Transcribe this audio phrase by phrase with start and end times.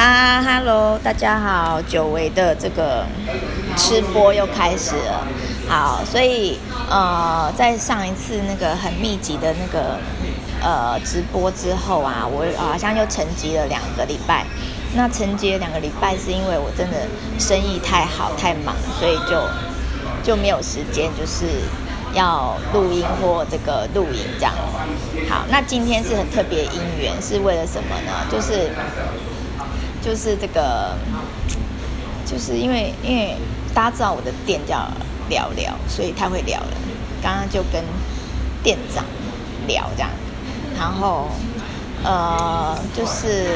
[0.00, 3.04] 哈哈喽，大家好，久违的这个
[3.76, 5.26] 吃播又开始了。
[5.68, 9.98] 好，所以呃，在上一次那个很密集的那个
[10.62, 14.46] 呃直播之后啊，我好像又沉寂了两个礼拜。
[14.94, 16.96] 那沉寂了两个礼拜，是因为我真的
[17.38, 19.46] 生意太好太忙，所以就
[20.22, 21.44] 就没有时间，就是
[22.14, 24.54] 要录音或这个录影这样。
[25.28, 28.26] 好，那今天是很特别姻缘，是为了什么呢？
[28.32, 28.70] 就是。
[30.02, 30.96] 就是这个，
[32.26, 33.36] 就是因为因为
[33.74, 34.88] 大家知道我的店叫
[35.28, 36.76] 聊聊，所以他会聊了。
[37.22, 37.84] 刚刚就跟
[38.62, 39.04] 店长
[39.66, 40.10] 聊这样，
[40.78, 41.28] 然后
[42.02, 43.46] 呃，就是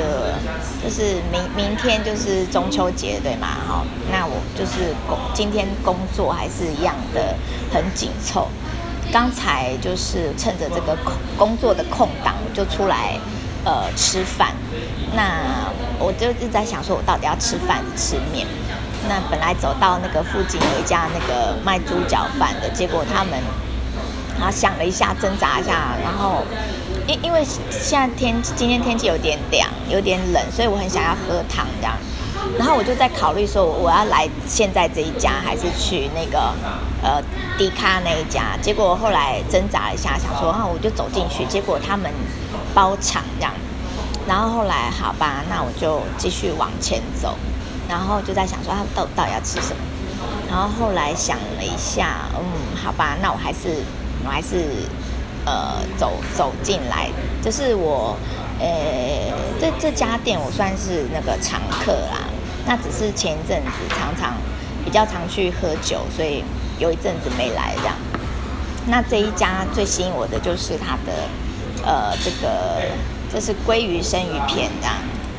[0.83, 3.49] 就是明明天就是中秋节对吗？
[3.67, 7.35] 好，那我就是工今天工作还是一样的
[7.73, 8.49] 很紧凑。
[9.11, 13.19] 刚才就是趁着这个空工作的空档，我就出来
[13.65, 14.53] 呃吃饭。
[15.15, 18.47] 那我就一直在想，说我到底要吃饭吃面？
[19.07, 23.39] 那本来走到那个附近有一家那个卖猪脚饭的，结果他们，
[24.39, 26.43] 然后想了一下，挣扎一下，然后
[27.07, 31.95] 因因为现在天今天天气有点凉，有点冷，所以我很想要喝汤这样。
[32.59, 36.55] 然后我就在考虑说，我要来现在这一家，还是去那个
[37.03, 37.23] 呃
[37.59, 38.57] 迪卡那一家？
[38.63, 42.11] 结果后来挣扎一下，想说，那我就走进去，结果他们
[42.75, 43.53] 包场这样。
[44.27, 47.37] 然后后来，好吧，那我就继续往前走，
[47.89, 49.83] 然后就在想说，他到到底要吃什么？
[50.49, 52.43] 然后后来想了一下，嗯，
[52.83, 53.83] 好吧，那我还是
[54.25, 54.65] 我还是
[55.45, 57.11] 呃走走进来，
[57.43, 58.17] 就是我
[58.59, 58.67] 呃
[59.61, 62.25] 这这家店我算是那个常客啦，
[62.65, 64.33] 那只是前一阵子常常
[64.85, 66.43] 比较常去喝酒，所以
[66.79, 67.95] 有一阵子没来这样。
[68.87, 71.29] 那这一家最吸引我的就是它的
[71.87, 72.83] 呃这个。
[73.33, 74.95] 这是鲑鱼生鱼片这样，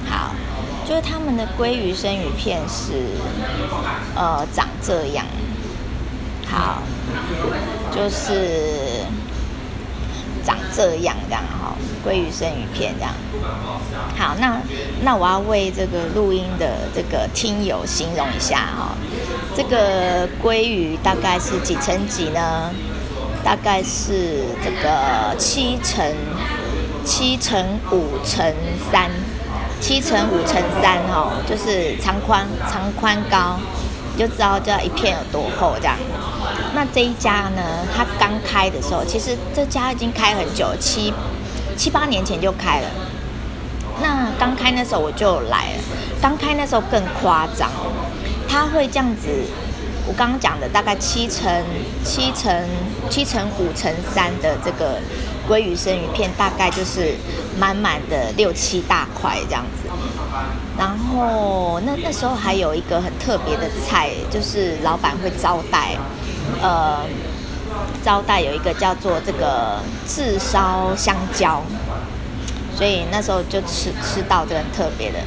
[0.05, 0.35] 好，
[0.85, 3.05] 就是他们的鲑鱼生鱼片是，
[4.13, 5.25] 呃，长这样，
[6.45, 6.81] 好，
[7.95, 9.05] 就是
[10.43, 11.73] 长这样这样哈，
[12.05, 13.13] 鲑鱼生鱼片这样，
[14.17, 14.57] 好，那
[15.05, 18.97] 那我要为这个录音的这个听友形容一下哈，
[19.55, 22.71] 这个鲑鱼大概是几层级呢？
[23.45, 26.13] 大概是这个七乘。
[27.07, 28.51] 七乘五乘
[28.91, 29.11] 三，
[29.79, 33.59] 七乘五乘三哦，就是长宽长宽高，
[34.11, 35.95] 你就知道这一片有多厚这样。
[36.73, 37.61] 那这一家呢，
[37.95, 41.13] 它刚开的时候，其实这家已经开很久，七
[41.77, 42.87] 七八年前就开了。
[44.01, 45.83] 那刚开那时候我就来了，
[46.19, 47.69] 刚开那时候更夸张，
[48.49, 49.29] 它会这样子。
[50.07, 51.63] 我刚刚讲的大概七乘
[52.03, 52.67] 七乘
[53.09, 54.99] 七乘五乘三的这个
[55.47, 57.15] 鲑鱼生鱼片，大概就是
[57.57, 59.89] 满满的六七大块这样子。
[60.77, 65.97] 然后那那时候还有一个很特别的菜，就是老板会招待，
[66.61, 66.99] 呃，
[68.03, 71.61] 招待有一个叫做这个炙烧香蕉，
[72.75, 75.19] 所以那时候就吃吃到这个很特别的。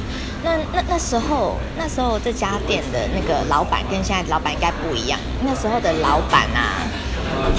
[0.43, 5.19] 那那那时候，那时候这家店的那个老板跟现在老板应该不一样。
[5.43, 6.87] 那时候的老板啊，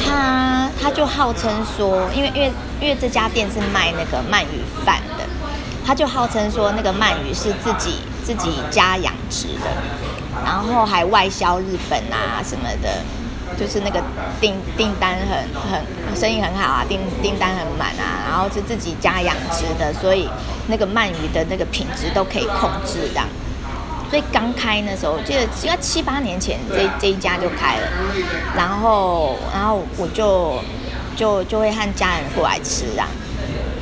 [0.04, 5.24] 他他就号称说，因为因为因为这家店是卖那个鳗鱼饭的，
[5.84, 9.70] 他就号称说那个鳗鱼是自己自己家养殖的，
[10.44, 12.98] 然后还外销日本啊什么的。
[13.58, 14.00] 就是那个
[14.40, 15.36] 订订单很
[15.70, 20.30] 很生意很好啊，订订单很满啊，然后是自己家养殖的，所以
[20.68, 23.20] 那个鳗鱼的那个品质都可以控制的。
[24.10, 27.88] 所以刚开那时候，我记得应该七八年前这这一家就开了，
[28.56, 30.58] 然后然后我就
[31.16, 33.06] 就就会和家人过来吃啊。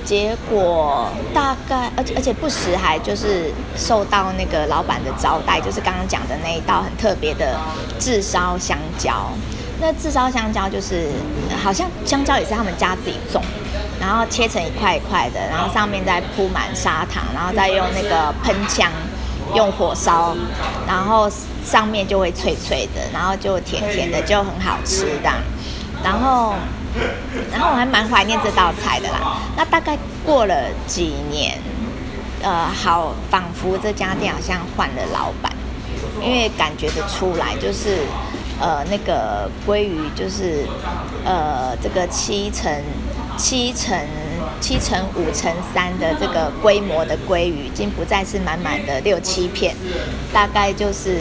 [0.05, 7.59] 结果大概而且而且不时还就是受到那个老板的招待，就是刚刚讲的那一道很特别的
[7.99, 9.31] 炙烧香蕉。
[9.81, 11.09] 那炙烧香蕉就是，
[11.62, 13.41] 好像香蕉也是他们家自己种，
[14.00, 18.91] 然后切成一块一块的，然后上面再铺满砂糖，然后再用那个喷枪
[19.54, 20.36] 用火烧，
[20.86, 21.30] 然后
[21.65, 25.36] 上面就会脆脆的，然后就甜甜的，就很好吃这样。
[26.03, 26.54] 然后，
[27.50, 29.39] 然后我还蛮怀念这道菜的啦。
[29.56, 31.59] 那大概过了几年，
[32.42, 35.53] 呃，好，仿佛这家店好像换了老板，
[36.22, 38.06] 因为感觉得出来就是。
[38.60, 40.66] 呃，那个鲑鱼就是，
[41.24, 42.68] 呃，这个七乘
[43.36, 43.97] 七乘
[44.60, 49.75] 七乘五乘三的这个规模的鲑鱼，已经不再是满满的六七片，
[50.33, 51.21] 大概就是，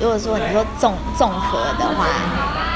[0.00, 2.06] 如果说你说综综合的话，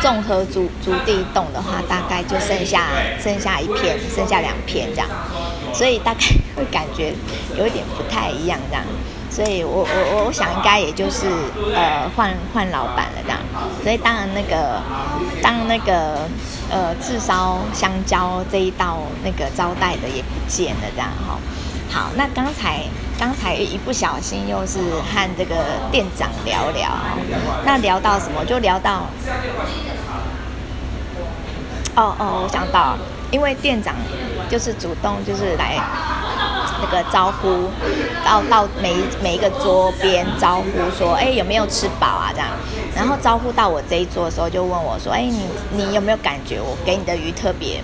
[0.01, 2.89] 综合筑筑地冻的话，大概就剩下
[3.23, 5.09] 剩下一片，剩下两片这样。
[5.73, 6.21] 所以大概
[6.55, 7.13] 会感觉
[7.59, 8.85] 有一点不太一样这样。
[9.31, 11.27] 所以我我我我想应该也就是
[11.75, 13.04] 呃换换老板。
[13.83, 14.81] 所以当然那个
[15.43, 16.29] 当那个
[16.71, 21.39] 呃炙烧香蕉这一道那个招待的也不见了这样哈。
[21.91, 22.81] 好，那刚才
[23.19, 24.79] 刚才一不小心又是
[25.13, 25.55] 和这个
[25.93, 26.91] 店长聊聊，
[27.65, 28.45] 那聊到什么？
[28.45, 29.07] 就聊到
[31.95, 32.97] 哦哦，我想到，
[33.31, 33.95] 因为店长
[34.49, 35.79] 就是主动就是来。
[36.83, 37.71] 那个招呼
[38.25, 42.31] 到到每每一个桌边招呼说，哎，有没有吃饱啊？
[42.33, 42.49] 这样，
[42.95, 47.83] 然后招呼到我这一桌的时候，就问我说，哎，你你有没有感觉我给你的鱼特别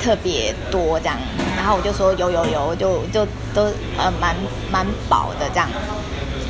[0.00, 1.16] 特别多这样？
[1.56, 3.64] 然后我就说有有有，就就都
[3.96, 4.36] 呃蛮
[4.70, 5.68] 蛮饱的这样。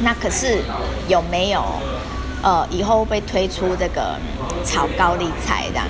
[0.02, 0.60] 那可是
[1.08, 1.62] 有没有
[2.42, 4.16] 呃以后会推出这个
[4.64, 5.86] 炒高丽菜这样？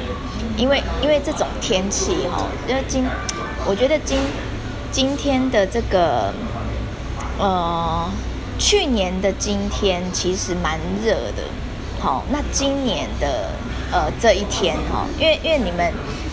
[0.56, 3.04] 因为因为这种天气哈，因为今
[3.66, 4.18] 我觉得今。
[4.94, 6.32] 今天的这个，
[7.36, 8.08] 呃，
[8.60, 11.42] 去年的今天其实蛮热的，
[12.04, 13.48] 好，那今年的
[13.90, 15.90] 呃这一天哈，因为因为你们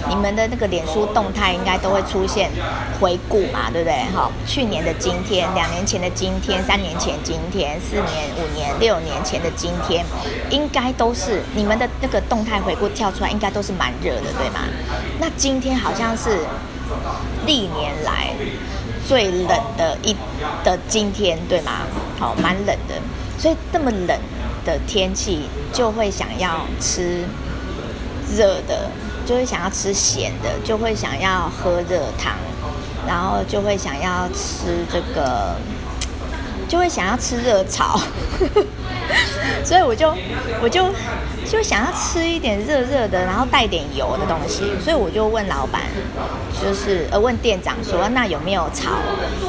[0.10, 2.52] 你们的那个脸书动态应该都会出现
[3.00, 4.04] 回顾嘛，对不对？
[4.14, 10.06] 好，去年的今天，两年前的今天，三年前今天，四年、五年、六年前的今天，
[10.50, 14.60] 应该都是你们的那个动态回顾跳出来，应该都是蛮热的，对吗？
[15.22, 16.40] 那今天好像是。
[17.46, 18.34] 历年来
[19.08, 20.14] 最冷的一
[20.62, 21.88] 的今天，对吗？
[22.20, 22.96] 好，蛮冷的，
[23.40, 24.20] 所以这么冷
[24.66, 25.42] 的天气，
[25.74, 27.24] 就会想要吃
[28.36, 28.90] 热的，
[29.26, 32.34] 就会想要吃咸的，就会想要喝热汤，
[33.08, 35.56] 然后就会想要吃这个，
[36.68, 38.00] 就会想要吃热炒。
[39.64, 40.16] 所以我就
[40.62, 40.86] 我就
[41.52, 45.82] 就想要吃一点热热的，然后带点油的东西，所以我就问老板，
[46.64, 48.92] 就是呃问店长说，那有没有炒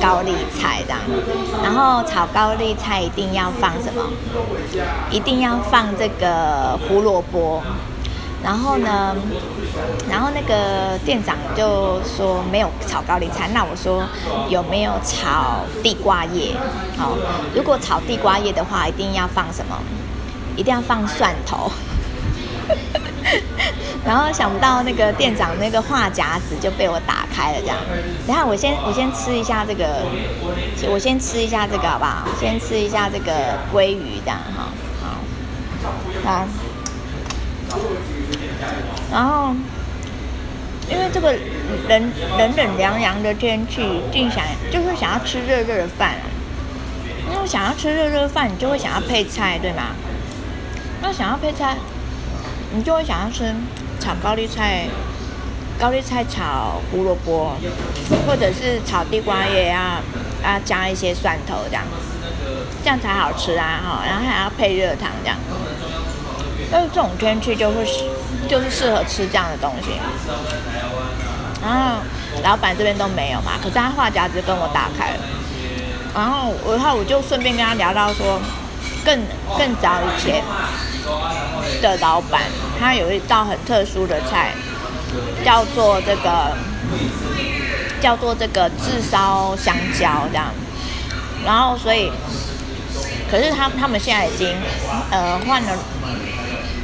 [0.01, 0.99] 高丽菜这样？
[1.63, 4.03] 然后炒高丽菜一定要放什么？
[5.13, 7.63] 一定要放这个胡萝卜。
[8.43, 9.15] 然后呢，
[10.11, 14.03] 然后那个店长就说没有炒高丽菜，那我说
[14.49, 16.53] 有没有炒地瓜叶？
[16.99, 17.13] 好，
[17.55, 19.79] 如果炒地瓜叶的话，一定要放什么？
[20.57, 21.71] 一定要放蒜头。
[24.05, 27.77] 然后想不到那个店长那个话夹子就被我打开了，这样。
[28.27, 30.05] 等下我先我先吃一下这个，
[30.91, 32.29] 我先吃一下这个好不好？
[32.41, 33.33] 先吃一下这个
[33.73, 34.69] 鲑鱼这样哈，
[35.03, 35.21] 好，
[36.25, 36.47] 来。
[39.13, 39.55] 然后，
[40.91, 41.33] 因为这个
[41.89, 46.17] 冷冷冷凉凉的天气，竟想就是想要吃热热的饭。
[47.33, 49.95] 因为想要吃热热饭，你就会想要配菜，对吗？
[51.01, 51.79] 那想要配菜，
[52.75, 53.55] 你就会想要吃
[54.01, 54.87] 炒高丽菜，
[55.79, 57.53] 高丽菜炒胡萝卜，
[58.27, 59.79] 或者是炒地瓜也要
[60.43, 61.85] 啊，加一些蒜头这样，
[62.83, 64.03] 这样才好吃啊哈。
[64.07, 65.37] 然后还要配热汤这样。
[66.71, 67.85] 但是这种天气就会，
[68.49, 69.91] 就是适合吃这样的东西。
[71.61, 72.01] 然后
[72.43, 75.21] 老板这边都没有嘛，可是他话匣子跟我打开了。
[76.15, 78.41] 然后我，然后我就顺便跟他聊到说，
[79.05, 79.21] 更
[79.59, 80.43] 更早以前
[81.81, 82.43] 的老板，
[82.79, 84.53] 他有一道很特殊的菜，
[85.45, 86.57] 叫做这个
[88.01, 90.47] 叫做这个炙烧香蕉这样。
[91.45, 92.11] 然后所以，
[93.31, 94.55] 可是他他们现在已经
[95.11, 95.79] 呃换了。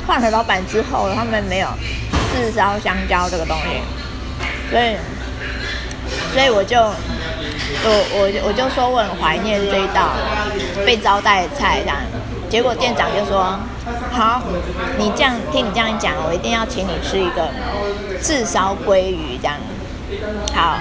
[0.06, 1.68] 换了老板之后，他们没有
[2.34, 3.82] 炙烧香蕉这个东西，
[4.70, 4.96] 所以，
[6.32, 10.16] 所以我就，我我我就说我很怀念这一道
[10.86, 11.98] 被招待的菜这样，
[12.50, 13.58] 结果店长就说，
[14.10, 14.42] 好，
[14.98, 17.48] 你这样听你这样讲，我一定要请你吃一个
[18.22, 19.56] 炙烧鲑鱼这样，
[20.54, 20.78] 好，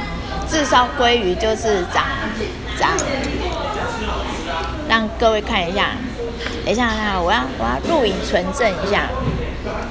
[0.49, 2.05] 炙烧鲑鱼就是长
[2.79, 2.91] 长，
[4.87, 5.91] 让各位看一下。
[6.63, 9.07] 等一下，我要我要录影存证一下，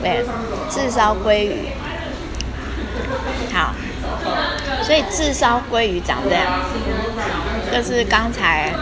[0.01, 0.25] 对，
[0.71, 1.69] 炙烧鲑鱼，
[3.53, 3.75] 好，
[4.83, 6.45] 所以炙烧鲑鱼长这样，
[7.73, 8.73] 就是刚才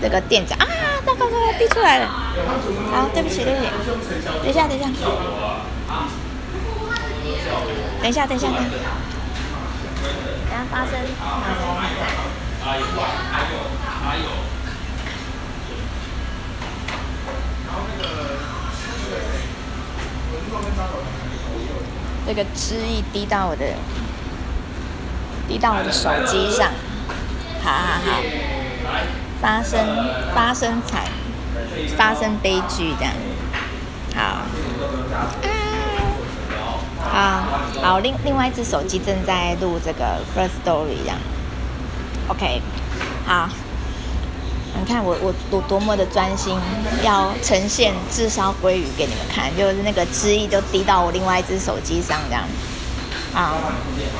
[0.00, 0.66] 那个店长啊，
[1.04, 2.06] 快快快，递出来了，
[2.92, 3.66] 好，对不起对不起，
[4.42, 4.86] 等一下等一下，
[8.00, 8.70] 等一下等一下，等一
[10.50, 10.92] 下发生，
[22.26, 23.64] 这个汁液滴到我的，
[25.48, 26.70] 滴到我的手机上，
[27.64, 28.22] 好好好，
[29.40, 29.80] 发生
[30.34, 31.04] 发生惨，
[31.96, 33.14] 发生悲剧这样，
[34.14, 34.42] 好，
[37.10, 37.42] 好
[37.82, 41.16] 好，另另外一只手机正在录这个 First Story 这样
[42.28, 42.60] ，OK，
[43.26, 43.48] 好，
[44.78, 46.58] 你看我我我多么的专心，
[47.02, 52.44] 要呈现炙烧鲑鱼给你们看，就是那个汁液都滴到我另外一只手机上这样，
[53.34, 53.54] 啊，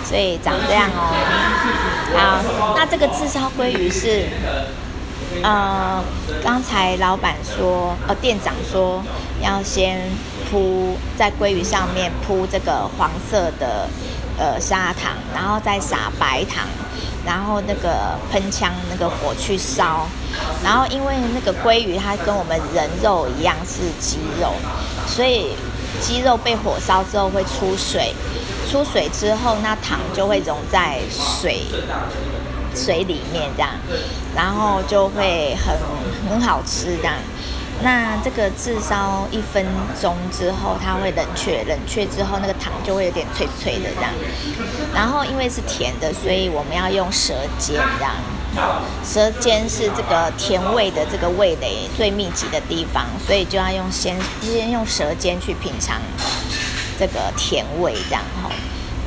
[0.04, 1.12] 所以长这样哦。
[2.12, 4.26] 好，那这个炙烧鲑鱼是，
[5.42, 6.02] 呃，
[6.42, 9.02] 刚才老板说，呃，店长说
[9.42, 10.00] 要先
[10.50, 13.88] 铺在鲑鱼上面铺这个黄色的。
[14.38, 16.66] 呃，砂糖，然后再撒白糖，
[17.26, 20.06] 然后那个喷枪那个火去烧，
[20.64, 24.54] 然后因为那个鲑鱼它跟我们人肉一样是肌肉，
[25.06, 25.48] 所以
[26.00, 28.14] 肌肉被火烧之后会出水，
[28.70, 31.60] 出水之后那糖就会溶在水
[32.74, 33.70] 水里面这样，
[34.34, 35.76] 然后就会很
[36.28, 37.14] 很好吃这样。
[37.82, 39.64] 那这个炙烧一分
[40.00, 44.12] 钟之后，它会冷却，冷却之后那个糖就会有点脆脆的这样。
[44.94, 48.14] 然后因为是甜的，所以我们要用舌尖这样。
[49.04, 55.98] 舌尖是这个甜味的这个味蕾最密集的地方，所以就要用先先用舌尖去品尝
[56.98, 58.50] 这个甜味这样哈。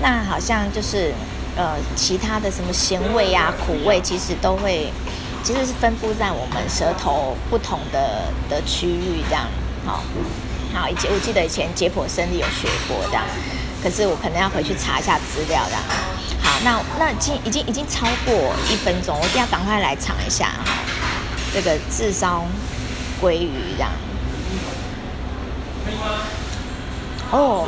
[0.02, 1.14] 那好像就是
[1.56, 4.92] 呃其他的什么咸味啊、苦味，其实都会。
[5.46, 9.46] 其实是分布在我们舌头不同的的区域，这样，
[9.86, 10.02] 好，
[10.74, 13.26] 好，以前我记得以前解剖生理有学过这样，
[13.84, 15.84] 可是我可能要回去查一下资料这样。
[16.42, 18.34] 好，那那已经已经已经超过
[18.72, 20.80] 一分钟，我一定要赶快来尝一下哈，
[21.54, 22.46] 这个炙烧
[23.22, 23.92] 鲑鱼这样。
[27.32, 27.68] 哦。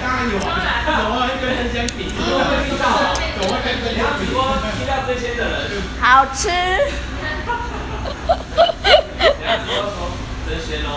[0.00, 0.48] 当然有，怎
[1.04, 2.08] 么会跟人家比？
[2.08, 2.84] 怎么会遇到？
[3.34, 4.22] 怎么会跟人家比？
[4.26, 6.48] 遇到这些的人，好吃。
[10.48, 10.88] 真鲜哦！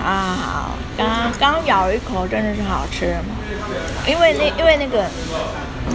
[0.00, 0.78] 好好，
[1.38, 3.16] 刚刚咬一口，真的是好吃。
[4.06, 5.06] 因为那因为那个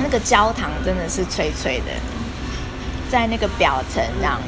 [0.04, 1.92] 那个焦糖真的是脆脆的，
[3.10, 4.40] 在那个表层这样，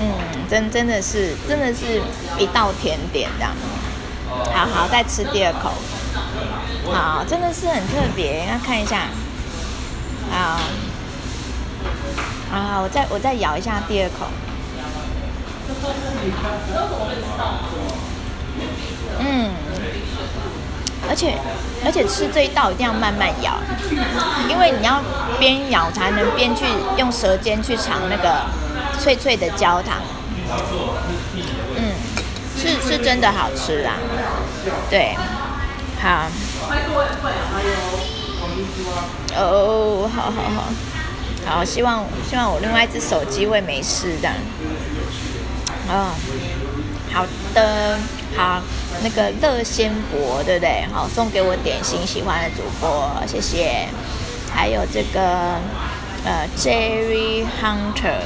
[0.00, 0.14] 嗯，
[0.50, 2.00] 真真的是真的是
[2.38, 3.52] 一道甜点这样。
[4.54, 5.72] 好好，再吃第二口。
[6.92, 9.08] 好，真的是很特别，要看一下。
[10.30, 10.58] 好，
[12.50, 14.26] 好，我再我再咬一下第二口。
[19.20, 19.50] 嗯，
[21.08, 21.38] 而且
[21.84, 23.54] 而且吃这一道一定要慢慢咬，
[24.48, 25.02] 因为你要
[25.38, 26.64] 边咬才能边去
[26.96, 28.46] 用舌尖去尝那个
[28.98, 29.96] 脆脆的焦糖。
[32.68, 33.92] 是是真的好吃啦，
[34.90, 35.16] 对，
[36.02, 36.28] 好，
[39.34, 40.64] 哦，好好好，
[41.46, 44.28] 好，希望希望我另外一只手机会没事的，
[45.88, 46.12] 哦，
[47.10, 47.98] 好的，
[48.36, 48.60] 好，
[49.02, 50.84] 那个乐鲜博对不对？
[50.92, 53.88] 好，送给我点心喜欢的主播，谢谢，
[54.54, 55.58] 还有这个
[56.24, 58.20] 呃 Jerry Hunter。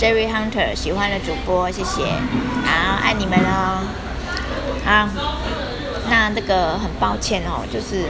[0.00, 2.02] Jerry Hunter 喜欢的主播，谢谢，
[2.64, 3.82] 好，爱你们哦。
[4.82, 5.06] 好，
[6.08, 8.06] 那这个很抱歉哦，就是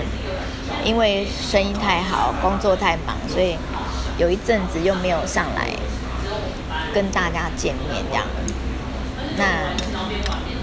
[0.85, 3.57] 因为声音太好，工作太忙，所以
[4.19, 5.69] 有一阵子又没有上来
[6.95, 8.25] 跟大家见面这样。
[9.37, 9.75] 那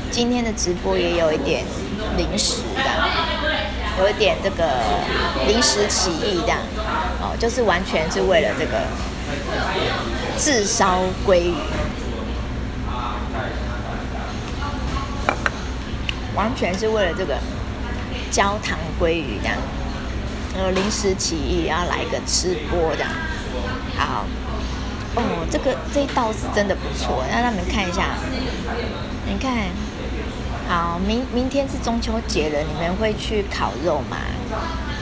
[0.09, 1.65] 今天的直播也有一点
[2.15, 4.63] 临时的，有一点这个
[5.45, 6.59] 临时起意这样，
[7.19, 8.79] 哦，就是完全是为了这个。
[10.37, 11.55] 炙烧鲑鱼，
[16.35, 17.35] 完全是为了这个
[18.29, 19.57] 焦糖鲑鱼这样，
[20.55, 23.09] 呃，临时起意要来个吃播这样，
[23.97, 24.25] 好，
[25.15, 28.15] 哦，这个这一道是真的不错，让他们看一下，
[29.25, 29.51] 你看，
[30.69, 34.17] 好，明明天是中秋节了，你们会去烤肉吗？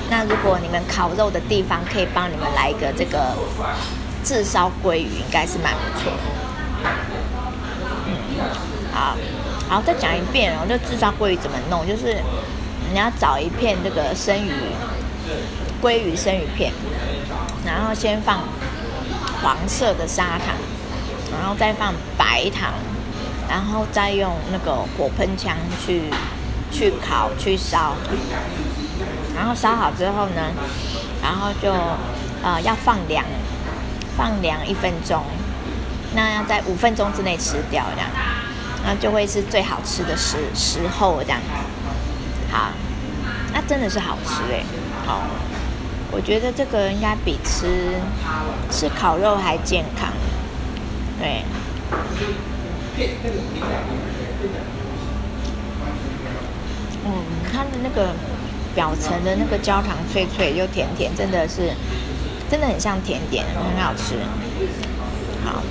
[0.09, 3.35] 那如果你们烤肉的地方可以帮你们来一个这个。
[4.25, 6.89] 炙烧鲑鱼应该是蛮不错的。
[8.07, 8.17] 嗯，
[8.91, 9.15] 好，
[9.69, 11.87] 好，再讲一遍哦，这炙烧鲑鱼怎么弄？
[11.87, 12.17] 就是
[12.91, 14.51] 你要找一片这个生鱼，
[15.79, 16.73] 鲑鱼生鱼片，
[17.63, 18.39] 然后先放
[19.43, 20.55] 黄色的砂糖，
[21.31, 22.73] 然后再放白糖，
[23.47, 25.55] 然后再用那个火喷枪
[25.85, 26.09] 去
[26.71, 27.95] 去烤去烧，
[29.35, 30.51] 然后烧好之后呢，
[31.21, 31.71] 然后就
[32.41, 33.23] 呃要放凉。
[34.17, 35.23] 放凉一分钟，
[36.15, 38.09] 那要在五分钟之内吃掉，这样，
[38.85, 41.39] 那就会是最好吃的时时候，这样。
[42.51, 42.71] 好，
[43.53, 44.63] 那真的是好吃哎，
[45.05, 45.21] 好，
[46.11, 47.95] 我觉得这个应该比吃
[48.71, 50.09] 吃烤肉还健康，
[51.19, 51.43] 对。
[57.03, 57.11] 嗯，
[57.51, 58.13] 它的那个
[58.73, 61.73] 表层的那个焦糖脆脆又甜甜，真的是
[62.49, 64.15] 真的很像甜点，很好吃。
[65.43, 65.61] 好，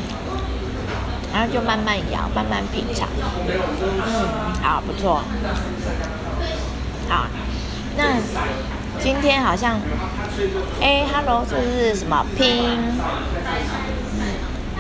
[1.33, 3.09] 然后就慢慢咬，慢慢品尝。
[3.47, 4.29] 嗯，
[4.63, 5.23] 好，不错。
[7.09, 7.27] 好，
[7.97, 8.05] 那
[9.01, 9.79] 今天好像，
[10.81, 12.79] 哎，Hello，这是什么拼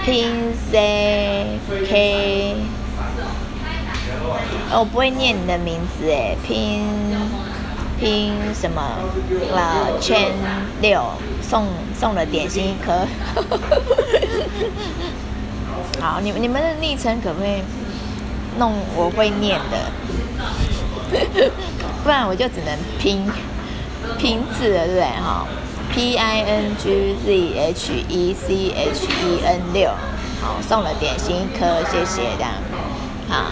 [0.04, 1.58] 拼 C
[1.88, 2.56] K？
[4.70, 6.82] 我不会念你的名字哎，拼
[8.04, 8.82] 拼什么？
[9.50, 10.30] 呃，圈
[10.82, 11.02] 六
[11.40, 11.66] 送
[11.98, 12.92] 送了点心一颗。
[15.98, 17.62] 好，你们你们的昵称可不可以
[18.58, 19.90] 弄我会念的？
[22.04, 23.26] 不然我就只能拼
[24.18, 25.04] 拼字了，对不对？
[25.04, 25.46] 哈
[25.90, 29.88] ，P I N G Z H E C H E N 六，
[30.42, 32.52] 好，送了点心一颗，谢谢这样，
[33.30, 33.46] 好。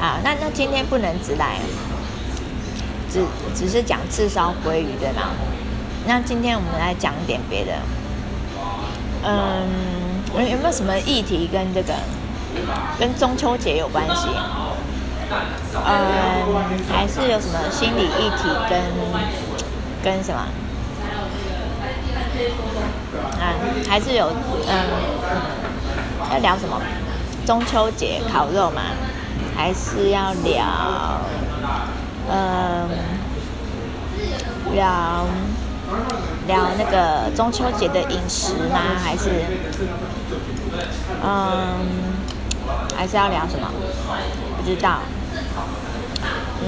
[0.00, 1.58] 好，那那今天不能只来，
[3.10, 3.24] 只
[3.54, 5.30] 只是讲炙烧鲑鱼对吗？
[6.06, 7.72] 那今天我们来讲点别的。
[9.24, 11.92] 嗯，有有没有什么议题跟这个
[12.98, 14.28] 跟中秋节有关系？
[15.84, 18.80] 嗯，还是有什么心理议题跟
[20.02, 20.46] 跟什么？
[23.40, 24.32] 嗯，还是有
[24.66, 24.86] 嗯，
[26.32, 26.80] 要聊什么？
[27.44, 28.82] 中秋节烤肉嘛？
[29.56, 30.62] 还是要聊，
[32.30, 32.88] 嗯，
[34.74, 35.26] 聊
[36.46, 38.80] 聊那个中秋节的饮食吗？
[39.02, 39.30] 还是，
[41.24, 41.78] 嗯，
[42.94, 43.70] 还是要聊什么？
[44.56, 45.00] 不知道。
[46.60, 46.66] 嗯，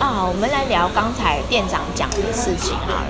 [0.00, 3.04] 啊，我们来聊刚才店长讲的事情啊。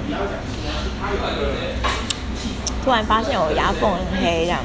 [2.84, 4.58] 突然发现我牙缝很黑这样。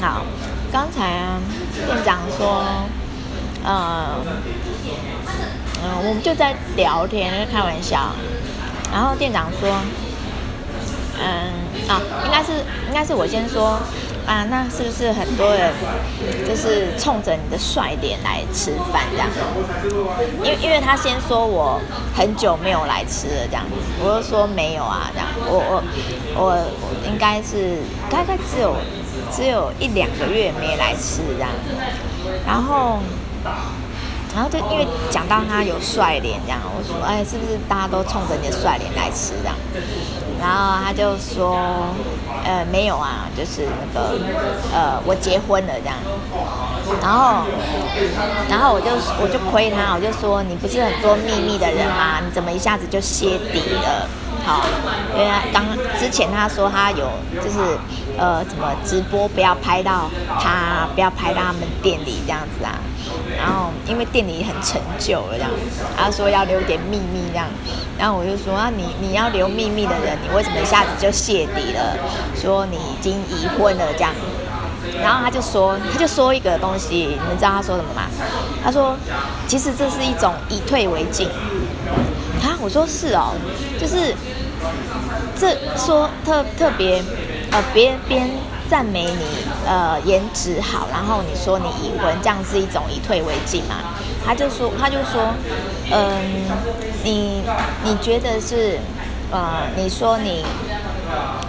[0.00, 0.22] 好，
[0.70, 1.40] 刚才啊，
[1.86, 2.64] 店长说，
[3.64, 4.16] 呃，
[5.82, 8.12] 嗯、我们就在聊天，开玩笑。
[8.92, 9.68] 然后店长说，
[11.18, 12.52] 嗯，啊，应该是，
[12.88, 13.78] 应该是我先说。
[14.26, 15.72] 啊，那是不是很多人
[16.44, 19.28] 就是冲着你的帅脸来吃饭这样？
[20.42, 21.80] 因为因为他先说我
[22.12, 23.64] 很久没有来吃了这样，
[24.02, 25.62] 我就说没有啊这样，我
[26.34, 26.58] 我我
[27.06, 27.78] 应该是
[28.10, 28.74] 大概只有
[29.30, 31.50] 只有一两个月没来吃这样，
[32.46, 32.98] 然后。
[34.34, 39.56] 然后就因为讲到他有帅脸这样，我说哎，是不是大家都冲着你的帅脸来吃这样？
[40.38, 41.56] 然后他就说，
[42.44, 44.18] 呃，没有啊，就是那个
[44.74, 45.96] 呃，我结婚了这样。
[47.00, 47.46] 然后，
[48.50, 48.90] 然后我就
[49.22, 52.20] 我就亏他，我就说你不是很多秘密的人吗？
[52.22, 54.06] 你怎么一下子就泄底了？
[54.46, 54.64] 好，
[55.12, 55.64] 因为刚
[55.98, 57.10] 之前他说他有
[57.42, 57.58] 就是
[58.16, 62.78] 呃，怎么直播不要拍到他，不要拍到他们店里这样子啊。
[63.36, 65.50] 然后因为店里很陈旧了这样，
[65.96, 67.46] 他说要留点秘密这样，
[67.98, 71.96] 然后我就说啊，你你要留秘密的人，你为什么一下子就泄底了？
[72.36, 74.12] 说你已经已婚了这样，
[75.02, 78.02] 然后他就说他就说一个东西，你们知道他说什么吗？
[78.62, 78.96] 他说
[79.48, 81.28] 其实这是一种以退为进。
[82.42, 83.32] 啊，我说是哦，
[83.78, 84.14] 就是
[85.38, 87.04] 这说特特别
[87.50, 88.28] 呃别别。
[88.68, 89.24] 赞美你，
[89.64, 93.76] 呃，颜值好，然后你说你已婚，这样是一种以退为进嘛？
[94.24, 95.32] 他就说，他就说，
[95.92, 96.58] 嗯，
[97.04, 97.44] 你
[97.84, 98.76] 你觉得是，
[99.30, 100.44] 呃，你说你，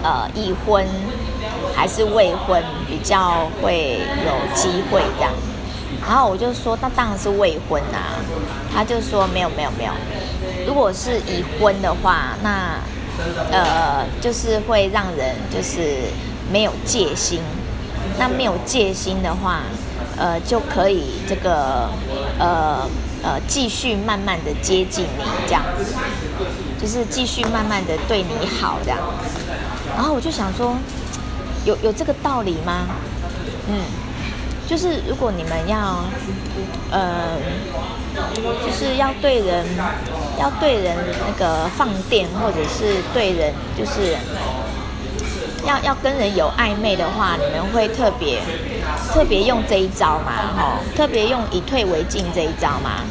[0.03, 0.85] 呃，已婚
[1.73, 5.33] 还是未婚比较会有机会这样？
[6.07, 8.13] 然后我就说，那当然是未婚啊。
[8.71, 9.91] 他就说，没有没有没有，
[10.65, 12.79] 如果是已婚的话，那，
[13.51, 16.03] 呃，就是会让人就是。
[16.49, 17.41] 没有戒心，
[18.17, 19.63] 那没有戒心的话，
[20.15, 21.89] 呃，就可以这个，
[22.39, 22.87] 呃
[23.21, 25.93] 呃，继续慢慢的接近你这样子，
[26.79, 28.97] 就是继续慢慢的对你好这样。
[29.93, 30.73] 然后我就想说，
[31.65, 32.87] 有有这个道理吗？
[33.67, 33.81] 嗯，
[34.67, 36.03] 就是如果你们要，
[36.91, 37.37] 呃，
[38.65, 39.65] 就是要对人，
[40.39, 44.15] 要对人那个放电，或者是对人就是。
[45.65, 48.39] 要要跟人有暧昧的话，你们会特别
[49.11, 50.31] 特别用这一招吗？
[50.57, 53.03] 吼，特别用以退为进这一招吗？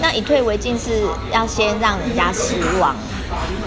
[0.00, 2.94] 那以退为进是要先让人家失望，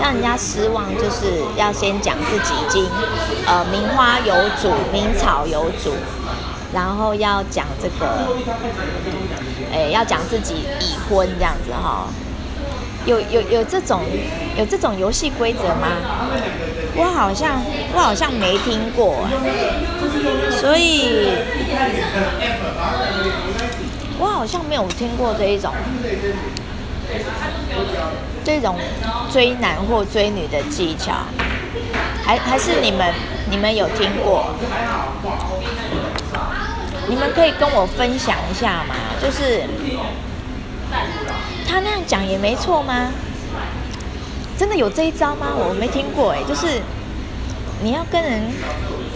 [0.01, 2.89] 让人家失望就是要先讲自己已经
[3.45, 5.91] 呃名花有主、名草有主，
[6.73, 8.27] 然后要讲这个，
[9.73, 12.07] 哎，要讲自己已婚这样子哈。
[13.05, 14.01] 有有有这种
[14.57, 15.87] 有这种游戏规则吗？
[16.95, 17.61] 我好像
[17.93, 19.25] 我好像没听过，
[20.59, 21.29] 所以，
[24.19, 25.73] 我好像没有听过这一种
[28.43, 28.75] 这种
[29.31, 31.13] 追男或追女的技巧，
[32.25, 33.13] 还还是你们
[33.49, 34.53] 你们有听过？
[37.09, 38.95] 你们可以跟我分享一下吗？
[39.19, 39.63] 就是
[41.67, 43.11] 他那样讲也没错吗？
[44.57, 45.47] 真的有这一招吗？
[45.55, 46.81] 我没听过哎，就是
[47.81, 48.41] 你要跟人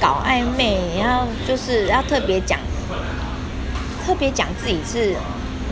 [0.01, 2.59] 搞暧昧，你要就是要特别讲，
[4.05, 5.15] 特别讲自己是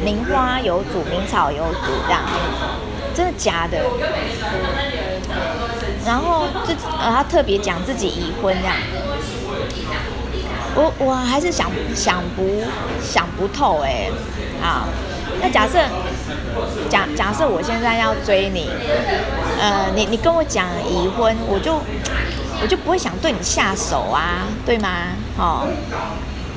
[0.04, 2.22] 名花有主、名草有主这样，
[3.16, 3.80] 真的假的？
[6.06, 8.76] 然后自呃，他特别讲自己已婚这样，
[10.76, 12.62] 我我还是想想不
[13.02, 14.10] 想不透哎，
[14.62, 14.88] 啊，
[15.42, 15.80] 那假设
[16.90, 18.70] 假假设我现在要追你。
[19.60, 21.76] 呃，你你跟我讲已婚，我就
[22.64, 24.90] 我就不会想对你下手啊，对吗？
[25.38, 25.68] 哦，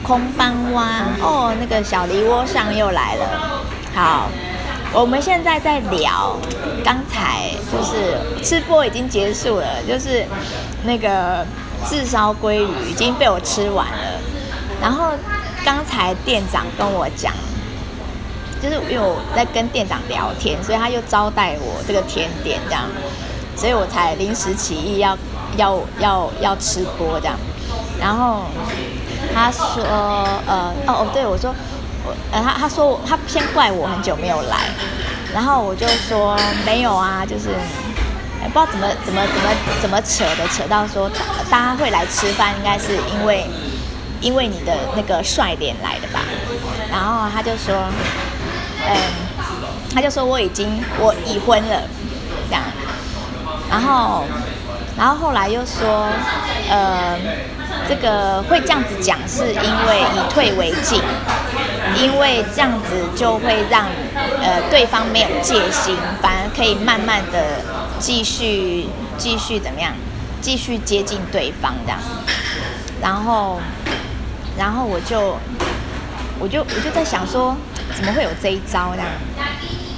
[0.02, 3.62] 空翻蛙哦，那个小梨涡上又来了。
[3.94, 4.30] 好，
[4.94, 6.34] 我们现在在聊，
[6.82, 10.24] 刚才就是吃播已经结束了，就是
[10.84, 11.46] 那个
[11.88, 14.20] 炙烧鲑鱼已经被我吃完了。
[14.80, 15.10] 然后
[15.64, 17.32] 刚才店长跟我讲。
[18.62, 22.84] 就是因为我在跟店长聊天，所以他又招待我这个甜点这样，
[23.54, 25.18] 所以我才临时起意要
[25.58, 27.36] 要要要吃播这样。
[28.00, 28.44] 然后
[29.34, 29.84] 他说
[30.46, 31.54] 呃哦哦对我说
[32.06, 34.70] 我呃他他说他先怪我很久没有来，
[35.34, 37.50] 然后我就说没有啊，就是
[38.54, 39.50] 不知道怎么怎么怎么
[39.82, 41.10] 怎么扯的扯到说
[41.50, 43.44] 大家会来吃饭，应该是因为
[44.20, 46.20] 因为你的那个帅脸来的吧。
[46.90, 47.74] 然后他就说。
[48.86, 48.96] 嗯，
[49.94, 51.80] 他就说我已经我已婚了，
[52.50, 52.62] 这样，
[53.70, 54.24] 然后，
[54.94, 56.06] 然后后来又说，
[56.68, 57.16] 呃，
[57.88, 61.00] 这个会这样子讲是因为以退为进，
[61.96, 63.86] 因为这样子就会让
[64.42, 67.64] 呃对方没有戒心，反而可以慢慢的
[68.04, 68.84] 继续
[69.16, 69.94] 继续怎么样，
[70.42, 71.98] 继续接近对方这样，
[73.00, 73.58] 然后，
[74.58, 75.38] 然后我就
[76.38, 77.56] 我就我就在想说。
[77.94, 79.02] 怎么会有这一招呢？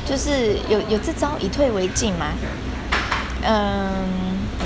[0.05, 2.27] 就是有有这招以退为进吗？
[3.43, 3.91] 嗯，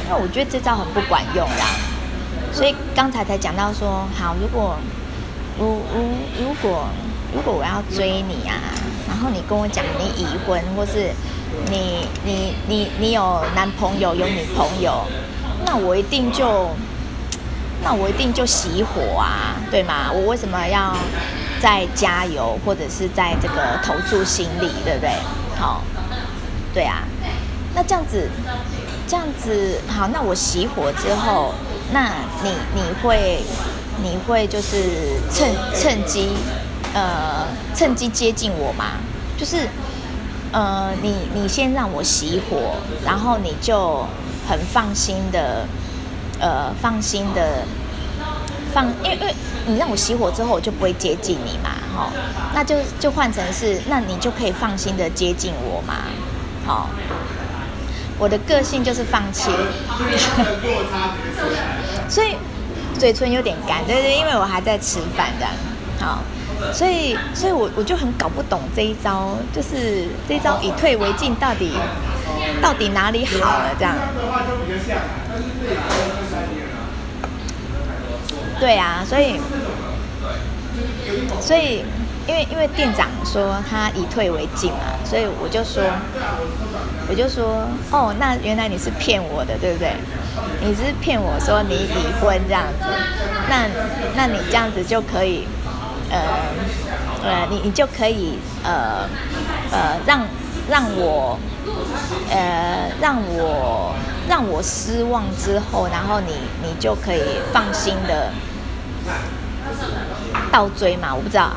[0.08, 1.66] 那我觉得这招很不管用啦。
[2.52, 4.76] 所以刚才才讲到说，好，如果
[5.58, 6.02] 如如
[6.42, 6.88] 如果
[7.32, 8.58] 如果我要追你啊，
[9.10, 11.10] 然后你跟我讲你已婚，或是
[11.70, 15.04] 你你你你有男朋友有女朋友，
[15.66, 16.70] 那我一定就
[17.82, 20.10] 那我一定就熄火啊，对吗？
[20.12, 20.96] 我为什么要？
[21.60, 25.10] 再加油，或者是在这个投注心力，对不对？
[25.58, 25.82] 好，
[26.72, 27.02] 对啊。
[27.74, 28.30] 那这样子，
[29.06, 30.08] 这样子好。
[30.08, 31.52] 那我熄火之后，
[31.92, 33.42] 那你你会
[34.02, 36.30] 你会就是趁趁机
[36.92, 39.00] 呃趁机接近我吗？
[39.36, 39.68] 就是
[40.52, 42.74] 呃你你先让我熄火，
[43.04, 44.06] 然后你就
[44.48, 45.66] 很放心的
[46.38, 47.64] 呃放心的。
[48.72, 49.34] 放，因为因为
[49.66, 52.08] 你让我熄火之后，我就不会接近你嘛，哈、
[52.54, 56.04] 那就就换成是，那你就可以放心的接近我嘛，
[56.64, 56.88] 好、
[58.16, 59.50] 我的个性就是放弃，
[62.08, 62.36] 所以
[62.96, 65.52] 嘴唇有点干，对对，因为我还在吃饭这样，
[65.98, 66.22] 好、
[66.72, 71.72] 所以所以我我就很搞不懂这一招，就是这一招以退为进到底
[72.62, 73.94] 到底哪里好了这样。
[78.60, 79.40] 对啊，所以，
[81.40, 81.82] 所以，
[82.28, 85.82] 因为因为店长说他以退为进嘛，所以我就说，
[87.08, 89.94] 我就说，哦，那原来你是骗我的，对不对？
[90.60, 92.84] 你是骗我说你已婚这样子，
[93.48, 93.66] 那
[94.14, 95.48] 那你这样子就可以，
[96.10, 96.52] 呃，
[97.22, 99.08] 呃，你你就可以，呃，
[99.72, 100.26] 呃，让
[100.68, 101.38] 让我，
[102.30, 103.94] 呃，让我
[104.28, 108.30] 让我失望之后，然后你你就可以放心的。
[110.52, 111.52] 倒追嘛，我不知道，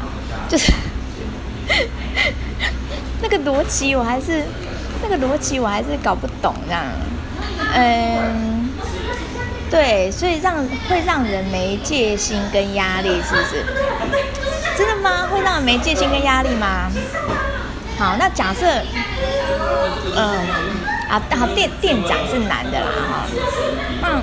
[0.47, 0.71] 就是
[3.21, 4.45] 那个逻辑，我还是
[5.01, 6.83] 那个逻辑，我还是搞不懂这样。
[7.73, 8.52] 嗯，
[9.73, 13.65] 对，所以让会让人没戒心跟压力，是不是？
[14.77, 15.27] 真的吗？
[15.31, 16.91] 会让人没戒心跟压力吗？
[17.97, 18.67] 好，那假设，
[20.15, 20.37] 嗯，
[21.09, 23.25] 啊，好，店店长是男的啦，哈，
[23.99, 24.21] 那。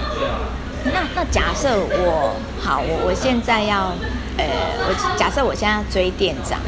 [0.83, 3.93] 那那假设我好，我我现在要，
[4.39, 4.45] 呃，
[4.89, 6.59] 我假设我现在要追店长，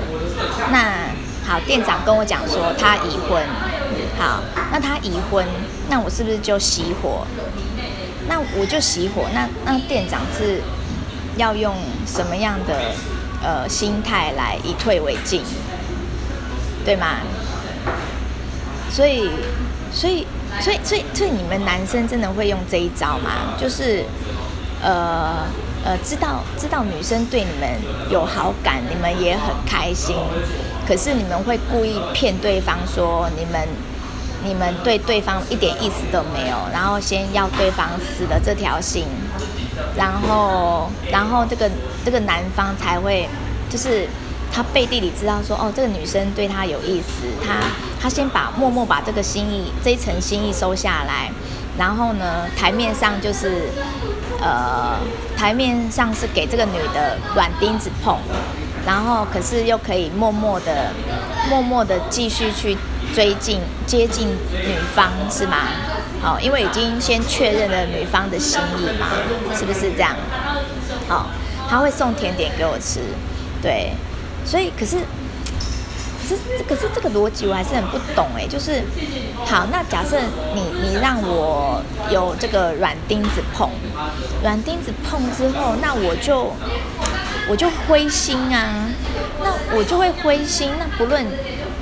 [0.70, 1.08] 那
[1.46, 3.42] 好，店长跟我讲说他已婚，
[4.18, 5.46] 好，那他已婚，
[5.88, 7.26] 那我是不是就熄火？
[8.28, 9.26] 那我就熄火。
[9.34, 10.60] 那那店长是
[11.36, 11.74] 要用
[12.06, 12.92] 什么样的
[13.42, 15.42] 呃心态来以退为进，
[16.84, 17.18] 对吗？
[18.90, 19.30] 所以，
[19.92, 20.26] 所以，
[20.60, 23.54] 所以，所以，所以你们男生真的会用这一招吗？
[23.60, 24.04] 就是
[24.82, 25.46] 呃。
[25.84, 27.68] 呃，知道知道女生对你们
[28.08, 30.14] 有好感，你们也很开心，
[30.86, 33.66] 可是你们会故意骗对方说你们
[34.44, 39.04] 你们对对方一点意思都没有，然后先要对方死了这条心，
[39.96, 41.70] 然后然后这个
[42.04, 43.28] 这个男方才会
[43.70, 44.08] 就是
[44.52, 47.60] 他背地里知道说哦，这个女生对他有意思，他
[48.00, 51.30] 他先把默默把这个心意这一层心意收下来，
[51.78, 53.70] 然后呢，台面上就是。
[54.44, 54.98] 呃，
[55.36, 58.18] 台面上是给这个女的软钉子碰，
[58.84, 60.90] 然后可是又可以默默的、
[61.48, 62.76] 默默的继续去
[63.14, 65.56] 追近、接近女方，是吗？
[66.22, 69.08] 哦，因为已经先确认了女方的心意嘛，
[69.56, 70.14] 是不是这样？
[71.08, 71.26] 哦，
[71.68, 73.00] 他会送甜点给我吃，
[73.62, 73.92] 对，
[74.44, 74.98] 所以可是。
[76.28, 78.46] 可是，可是这个逻辑我还是很不懂哎。
[78.46, 78.80] 就是，
[79.44, 80.18] 好，那假设
[80.54, 83.68] 你你让我有这个软钉子碰，
[84.42, 86.54] 软钉子碰之后，那我就
[87.50, 88.88] 我就灰心啊，
[89.42, 90.70] 那我就会灰心。
[90.78, 91.26] 那不论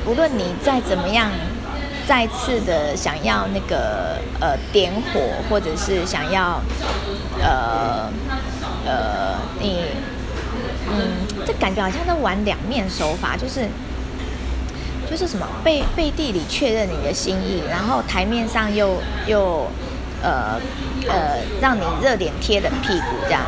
[0.04, 1.30] 不论你再怎么样，
[2.06, 6.60] 再次的想要那个呃点火，或者是想要
[7.40, 8.10] 呃
[8.86, 9.84] 呃你
[10.90, 13.68] 嗯，这感觉好像在玩两面手法，就是。
[15.10, 19.66] 就是什么背背地里确认你的心意，然后台面上又又
[20.22, 20.54] 呃
[21.08, 23.42] 呃让你热脸贴冷屁股这样，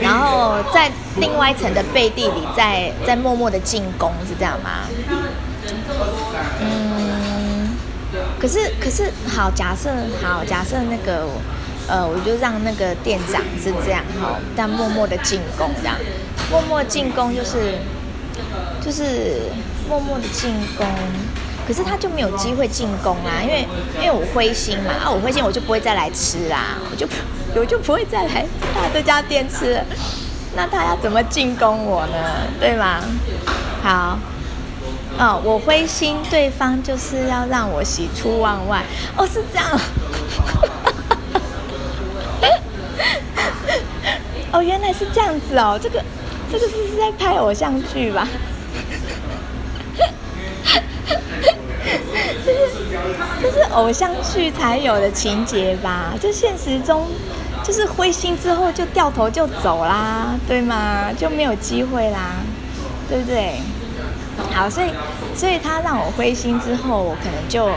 [0.00, 4.88] 然后在另外一层的背地里再再默默的进攻，是这样吗？
[8.42, 9.88] 可是可是好，假设
[10.20, 11.28] 好假设那个
[11.86, 15.96] 呃，我就让那个店长是这样哈，但默默的进攻这样，
[16.50, 17.78] 默默进攻就是
[18.84, 19.42] 就是。
[19.88, 20.86] 默默的进攻，
[21.66, 27.06] 可是他就没有机会进攻啊，因为因为我灰心嘛，啊，我灰心我就不会再来吃啦，我就
[27.54, 29.78] 我就不会再来他这家店吃，
[30.56, 32.14] 那他要怎么进攻我呢？
[32.60, 33.02] 对吗？
[33.82, 34.18] 好，
[35.18, 38.82] 哦，我灰心，对方就是要让我喜出望外，
[39.16, 39.68] 哦，是这样，
[44.52, 46.02] 哦，原来是这样子哦，这个
[46.50, 48.26] 这个是在拍偶像剧吧？
[53.40, 56.14] 这是偶像剧才有的情节吧？
[56.20, 57.06] 就现实中，
[57.62, 61.12] 就是灰心之后就掉头就走啦，对吗？
[61.16, 62.36] 就没有机会啦，
[63.08, 63.60] 对不对？
[64.54, 64.90] 好，所以，
[65.34, 67.70] 所以他让我灰心之后，我可能就。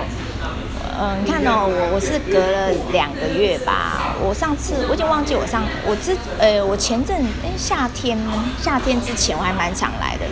[0.97, 4.15] 嗯，你看哦，我我是隔了两个月吧。
[4.23, 8.17] 我上次我已经忘记我上我之呃，我前阵哎夏天
[8.61, 10.25] 夏天之前我还蛮常来的，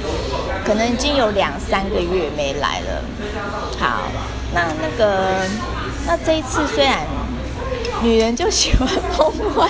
[0.66, 3.04] 可能已经有两三个月没来了。
[3.78, 4.04] 好，
[4.54, 5.42] 那那个
[6.08, 7.00] 那这一次虽然
[8.02, 9.70] 女人就喜欢 碰坏，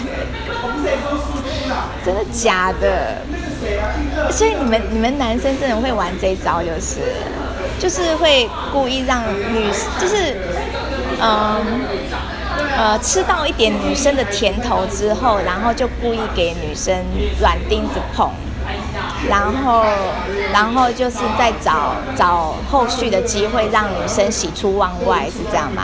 [2.06, 3.18] 真的假的？
[4.32, 7.00] 所以你们你们男生真的会玩这一招，就是
[7.80, 9.24] 就是会故意让
[9.54, 10.36] 女就是。
[11.26, 11.62] 嗯，
[12.76, 16.94] 呃，吃到一点女生的甜头之后，然后就故意给女生
[17.40, 18.30] 软钉子碰，
[19.30, 19.86] 然后，
[20.52, 25.84] 然后就是再找找后续的机会让女生喜出望外，是这样吗？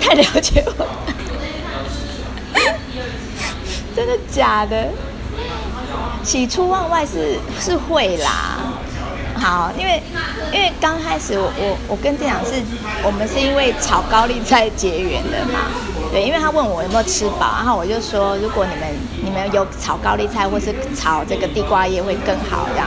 [0.00, 0.90] 太了解我了，
[3.94, 4.88] 真的假的？
[6.22, 8.58] 喜出望外是是会啦。
[9.34, 10.00] 好，因为
[10.52, 12.62] 因为刚开始我我我跟店长是，
[13.02, 15.58] 我们是因为炒高丽菜结缘的嘛，
[16.12, 18.88] 对，因为他问我有没有吃饱，然后我就说如果你们
[19.24, 22.86] 你们有炒高丽菜或是炒这个地瓜叶会更好这样，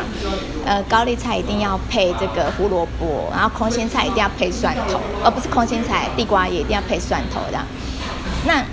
[0.65, 7.65] 呃，高丽菜一定要配这个胡萝卜，然后空心菜一定要配蒜头，而、呃、不是空心菜，地瓜叶一定要配蒜头这样，
[8.45, 8.63] 那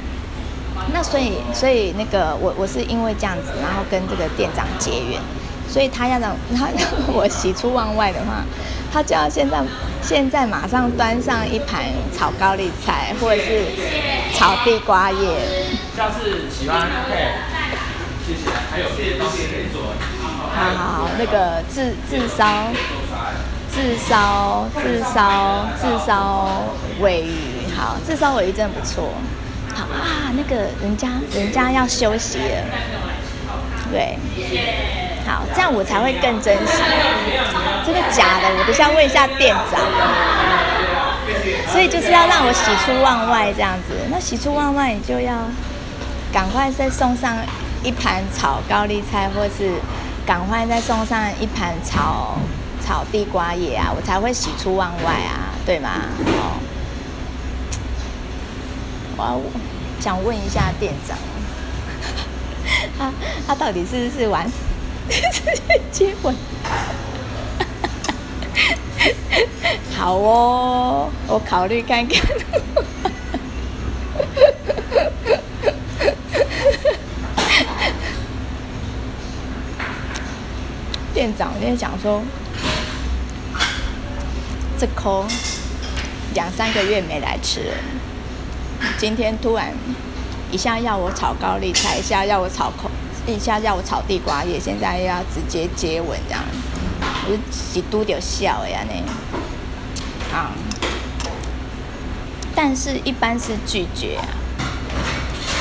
[0.92, 5.20] 那所以所以那个我我是因为这样子，然后跟这个店长结缘。
[5.68, 8.44] 所以他要让 他让我喜出望外的话，
[8.92, 9.58] 他就要现在
[10.02, 13.64] 现在马上端上一盘炒高丽菜，或者是
[14.34, 15.64] 炒地瓜叶。
[15.96, 16.90] 下次喜欢
[18.26, 18.50] 谢谢。
[18.70, 19.94] 还有这些东西可以做。
[20.20, 22.68] 好好好，那个自自烧，
[23.70, 26.64] 自烧自烧自烧
[27.00, 29.08] 尾鱼，好，自烧尾鱼真的不错。
[29.74, 32.64] 好啊，那个人家人家要休息了，
[33.90, 34.18] 对。
[35.24, 36.82] 好，这样我才会更珍惜。
[37.86, 39.80] 这个假的，我等下问一下店长。
[41.68, 43.94] 所以就是要让我喜出望外这样子。
[44.10, 45.32] 那喜出望外，你就要
[46.32, 47.36] 赶快再送上
[47.82, 49.70] 一盘炒高丽菜，或是
[50.26, 52.36] 赶快再送上一盘炒
[52.84, 55.88] 炒地瓜叶啊，我才会喜出望外啊，对吗？
[56.26, 56.58] 哦，
[59.30, 59.44] 我
[60.00, 61.16] 想问一下店长，
[62.98, 63.12] 他
[63.46, 64.50] 他到底是不是玩
[65.92, 66.34] 接吻？
[69.96, 72.20] 好哦，我考虑看看。
[81.14, 82.22] 店长今天讲说，
[84.78, 85.24] 这抠
[86.34, 87.74] 两三个月没来吃了，
[89.02, 89.74] 今天突然
[90.52, 92.88] 一下要我炒高丽菜，一下要我炒口，
[93.26, 96.40] 一下要我炒地瓜叶，现在要直接接吻这样。
[97.26, 98.92] 我是拄着笑呀呢，
[100.32, 100.52] 啊，
[102.54, 104.24] 但是一般是拒绝啊，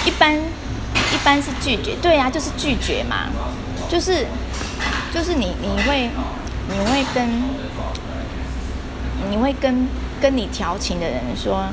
[0.06, 3.26] 一般一般是拒绝，对呀、啊，就是拒绝嘛，
[3.90, 4.28] 就是
[5.12, 6.12] 就是你你会
[6.70, 7.42] 你会跟
[9.32, 9.88] 你会跟
[10.22, 11.66] 跟你调情的人说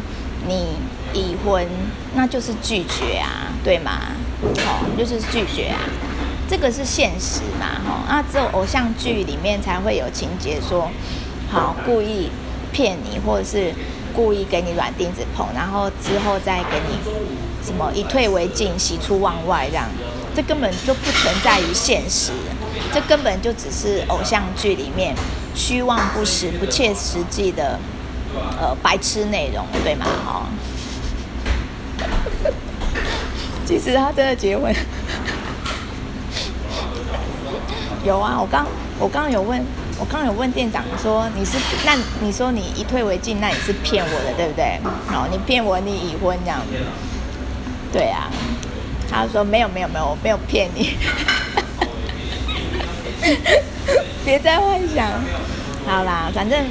[0.47, 0.77] 你
[1.13, 1.67] 已婚，
[2.15, 4.13] 那就是拒绝啊，对吗？
[4.43, 5.81] 哦，就是拒绝啊。
[6.49, 10.91] 这个是现实嘛，吼，那只有偶像剧里面才会有情节说，
[11.51, 12.31] 好故意
[12.73, 13.75] 骗你，或者是
[14.15, 16.99] 故意给你软钉子碰，然后之后再给你
[17.63, 19.87] 什么以退为进，喜出望外这样，
[20.35, 22.33] 这根本就不存在于现实，
[22.95, 25.15] 这根本就只是偶像剧里面
[25.55, 27.79] 虚妄不实、不切实际的
[28.61, 30.07] 呃白痴内容，对吗？
[30.25, 30.47] 哈，
[33.65, 34.75] 其实他真的结婚。
[38.05, 38.67] 有啊，我刚
[38.99, 39.63] 我刚刚有问，
[39.99, 44.79] 我刚刚有问店长说，你是那你说你以退为进，那你是骗我的对不对？
[45.11, 46.73] 哦，你骗我你已婚这样子，
[47.93, 48.31] 对啊，
[49.11, 50.97] 他说没有没有没有，我没有骗你，
[54.25, 55.11] 别再幻想，
[55.87, 56.65] 好啦，反正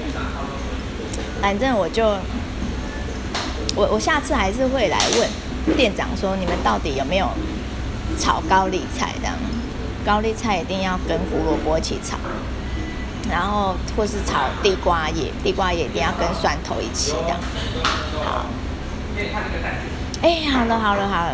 [1.41, 2.17] 反正我就
[3.75, 7.29] 我我下次还是会来问店长说，你们到底有没有
[8.19, 9.35] 炒高丽菜这样。
[10.05, 12.17] 高丽菜一定要跟胡萝卜一起炒，
[13.29, 17.37] 然后或是炒地瓜叶，地瓜叶一定要跟蒜头一起这样。
[18.23, 18.45] 好，
[20.21, 21.33] 哎，好了好了好了，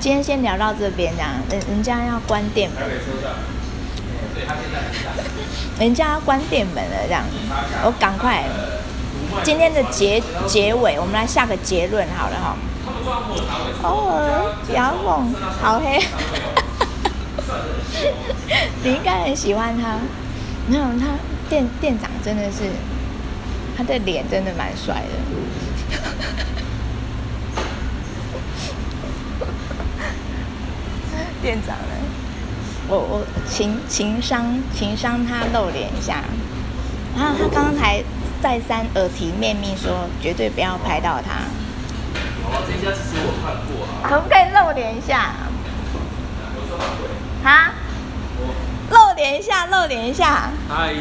[0.00, 2.82] 今天先聊到这边这样，人人家要关店门，
[5.78, 7.22] 人家要关店门了这样，
[7.84, 8.44] 我赶快，
[9.42, 12.56] 今天的结结尾，我们来下个结论好了哈。
[13.82, 16.00] 哦，杨梦，好黑。
[18.82, 19.98] 你应该很喜欢他，
[20.66, 21.06] 没有他
[21.48, 22.70] 店店长真的是，
[23.76, 25.08] 他的脸真的蛮帅的。
[31.42, 31.92] 店长呢？
[32.88, 36.22] 我我情情商情商他露脸一下，
[37.16, 38.02] 然后他刚才
[38.44, 41.40] 再三耳提面命说绝对不要拍到他。
[42.44, 44.04] 哦，这家其实我看过啊。
[44.04, 45.32] 可不可以露脸一下？
[47.42, 47.72] 啊！
[48.90, 50.50] 露脸一下，露脸一下。
[50.68, 50.92] 嗨。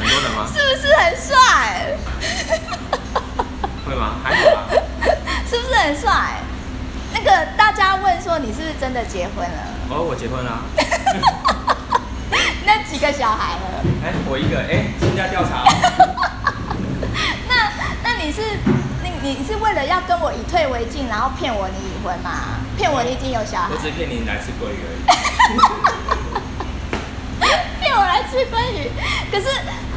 [0.00, 0.48] 很多人吗？
[0.52, 1.96] 是不是很帅？
[3.86, 4.16] 会吗？
[4.24, 4.66] 还好吧。
[5.48, 6.40] 是不是很帅？
[7.14, 9.62] 那个大家问说你是不是真的结婚了？
[9.90, 10.58] 哦，我结婚了。
[12.96, 13.84] 那几个小孩了？
[14.02, 14.56] 哎，我一个。
[14.56, 15.64] 哎，身家调查。
[17.46, 17.70] 那
[18.02, 18.40] 那你是
[19.02, 22.56] 你你是为了要跟我以退为进，然后骗我你已婚吗？
[22.78, 25.04] 骗我你已经有小孩，我只骗你来吃鲑鱼而已。
[27.80, 28.90] 骗我来吃鲑鱼，
[29.30, 29.46] 可是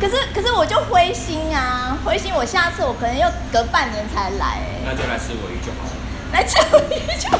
[0.01, 4.59] 可是可是我就灰心啊，灰心我下次我可能要隔半年才来。
[4.83, 5.91] 那就来吃鮪鱼就好了。
[6.33, 7.39] 来吃鮪鱼就好。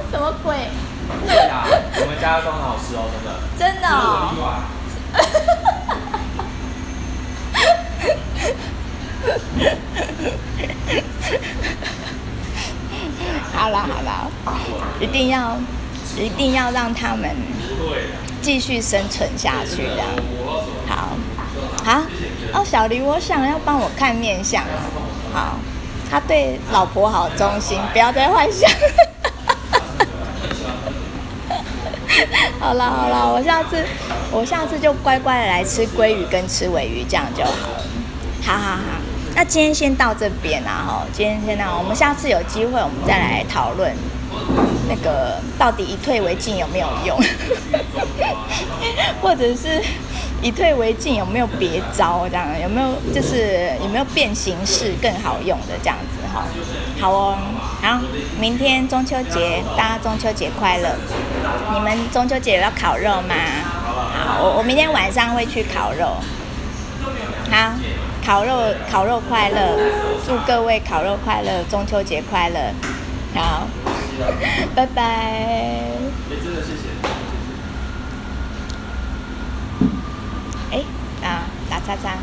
[0.10, 0.56] 什么鬼？
[1.26, 1.64] 对呀，
[2.00, 3.28] 我们家都很好吃哦，真的。
[3.58, 4.32] 真的哦。
[13.52, 14.30] 好了好了，
[15.00, 15.56] 一定要
[16.16, 17.28] 一定要让他们
[18.40, 20.04] 继续生存下去的。
[20.86, 21.16] 好，
[21.84, 22.02] 好
[22.52, 24.62] 哦，小黎，我想要帮我看面相。
[25.34, 25.58] 好，
[26.08, 28.70] 他对老婆好忠心，不要再幻想。
[32.60, 33.84] 好了好了，我下次
[34.30, 37.82] 我下次就乖乖的来吃鲑鱼跟吃尾鱼，这样就好了。
[38.42, 38.82] 好好好。
[39.34, 43.92] 那今天先到这边啦，哈，今天先到，我们下次有机会我们再来讨论
[44.88, 47.18] 那个到底以退为进有没有用，
[49.20, 49.82] 或者是
[50.40, 52.26] 以退为进，有没有别招？
[52.30, 56.46] 这样有没有就是有没有变形式更好用的这样子哈？
[56.98, 57.38] 好哦，
[57.86, 58.00] 好，
[58.40, 60.96] 明天中秋节，大家中秋节快乐！
[61.72, 63.32] 你们中秋节要烤肉吗？
[64.26, 66.16] 好，我我明天晚上会去烤肉。
[67.48, 67.74] 好，
[68.26, 69.78] 烤肉烤肉快乐，
[70.26, 72.58] 祝各位烤肉快乐，中秋节快乐。
[73.36, 73.68] 好，
[74.74, 75.02] 拜拜。
[80.72, 80.82] 哎，
[81.22, 82.18] 啊，打叉叉。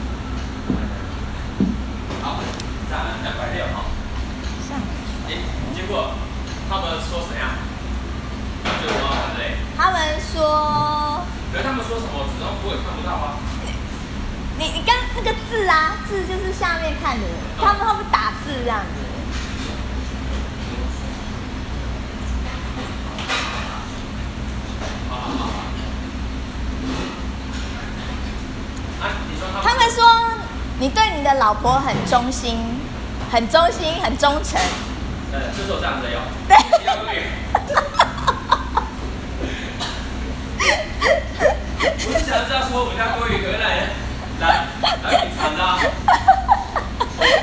[2.22, 2.40] 好，
[2.92, 3.93] 再来两百六哈。
[5.88, 6.12] 果
[6.70, 7.50] 他们说怎样？
[8.64, 9.58] 就我很累。
[9.78, 11.26] 他们说。
[11.54, 12.26] 可他们说什么？
[12.32, 13.38] 只能我也看不到啊。
[14.58, 17.26] 你你刚那个字啊，字就是下面看的，
[17.58, 18.86] 他们他们打字这样子。
[29.62, 30.04] 他们说
[30.80, 32.58] 你对你的老婆很忠心，
[33.32, 34.60] 很忠心，很忠诚。
[35.34, 36.22] 对，就是我这样子哟。
[36.48, 36.54] 对。
[42.06, 43.90] 我是想知道说我们家鲑鱼可来
[44.40, 44.44] 来
[45.02, 45.60] 来品尝的。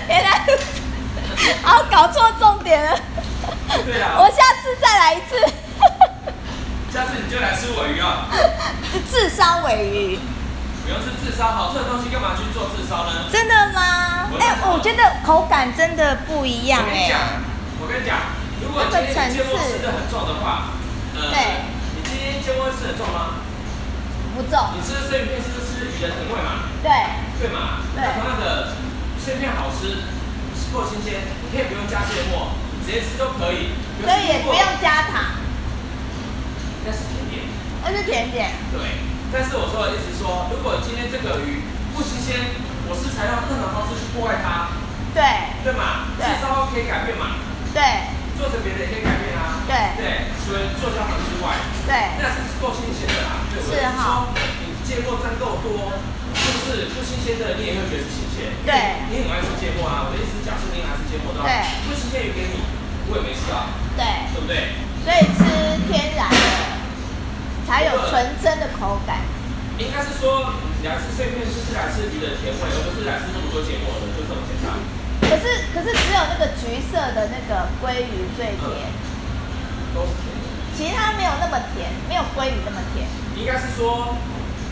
[0.06, 0.30] 原来，
[1.64, 2.96] 啊，搞错重点了。
[3.84, 4.14] 对啊。
[4.22, 5.34] 我下次再来一次。
[6.94, 8.28] 下次你就来吃鮪鱼啊。
[9.10, 10.18] 炙烧尾鱼。
[10.84, 13.26] 不用吃炙烧，好吃的东西干嘛去做炙烧呢？
[13.32, 14.30] 真的吗？
[14.38, 17.16] 哎、欸，我觉得口感真的不一样哎、欸。
[17.90, 20.78] 我跟你讲，如果今天芥末吃的很重的话，
[21.18, 21.66] 呃，对，
[21.98, 23.42] 你今天芥末吃很重吗？
[24.38, 24.54] 不重。
[24.70, 26.70] 你吃生鱼片是不是吃鱼的甜味嘛？
[26.86, 26.86] 对。
[27.42, 27.82] 对嘛？
[27.90, 27.98] 对。
[27.98, 28.78] 那同样的，
[29.18, 30.06] 生鱼片好吃，
[30.70, 33.74] 够新鲜，你可以不用加芥末，你直接吃都可以。
[33.98, 35.42] 所以也不用加糖。
[36.86, 37.42] 那是甜点。
[37.82, 38.54] 那是甜点。
[38.70, 39.02] 对。
[39.34, 42.54] 但是我说的意思是说，如果今天这个鱼不新鲜，
[42.86, 44.78] 我是采用任何方式去破坏它，
[45.10, 46.06] 对，对嘛？
[46.22, 47.49] 至少可以改变嘛？
[47.72, 47.80] 对，
[48.38, 49.62] 做成别的也可以改变啊。
[49.66, 50.04] 对，对，
[50.42, 51.54] 除了做焦糖之外，
[51.86, 53.46] 对，那是够新鲜的啦。
[53.50, 54.34] 是哈。
[54.34, 55.94] 你芥末沾够多，
[56.34, 58.50] 是不是不新鲜的你也会觉得是新鲜？
[58.66, 60.10] 对，你很爱吃芥末啊。
[60.10, 61.54] 我的意思，假设你爱吃芥末的话，对，
[61.86, 62.66] 不新鲜鱼给你，
[63.08, 63.70] 我也没事啊。
[63.94, 64.02] 对，
[64.34, 64.74] 对不对？
[65.06, 65.42] 所以吃
[65.86, 66.80] 天然的。
[67.70, 69.22] 才有纯真的口感，
[69.78, 74.74] 应该是说，你来吃碎片就是来吃鱼的甜味，而不是来吃那么多芥末的，就这么简单。
[75.30, 80.42] 可是，可是只有那个橘色的那个鲑鱼最甜，嗯，都是甜的。
[80.74, 83.06] 其他没有那么甜，没有鲑鱼那么甜。
[83.38, 84.16] 应该是说，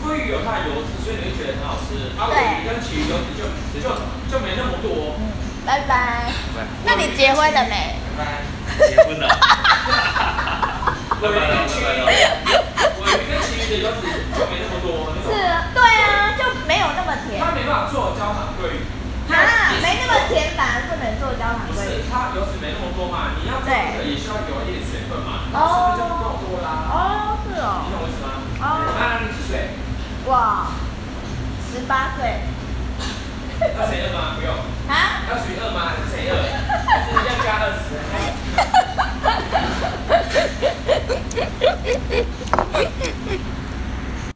[0.03, 2.11] 鲑鱼有它的油脂，所以你会觉得很好吃。
[2.19, 3.47] 啊，鮪鱼跟其余油脂就
[3.79, 3.87] 就
[4.27, 5.15] 就没那么多。
[5.23, 5.31] 嗯，
[5.65, 6.27] 拜拜。
[6.51, 6.67] 拜拜。
[6.83, 7.95] 那你结婚了没？
[8.19, 8.43] 拜拜。
[8.89, 9.25] 结婚了。
[11.19, 12.11] 拜拜了，拜拜了。
[12.99, 17.39] 鮪鱼跟其余的油脂就没那么多，是啊，对啊，就没有那么甜。
[17.39, 18.83] 它没办法做焦糖鲑鱼。
[20.09, 22.01] 分天而，不能做焦糖水。
[22.09, 26.67] 它油脂没那么多嘛，你要做也需要有一点水分嘛，哦，就不够多啦。
[26.89, 27.85] 哦，是哦。
[27.85, 28.41] 你懂我意思吗？
[28.59, 28.65] 哦。
[28.97, 29.69] 那你几岁？
[30.25, 30.73] 哇，
[31.69, 32.41] 十八岁。
[33.77, 34.33] 要谁饿吗？
[34.35, 34.49] 不用。
[34.89, 35.21] 啊？
[35.29, 35.93] 要谁饿吗？
[36.09, 36.33] 谁饿？
[37.13, 37.85] 要加二十。